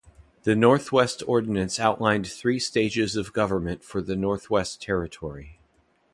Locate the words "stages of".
2.57-3.33